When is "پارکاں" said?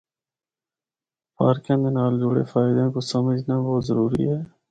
1.35-1.77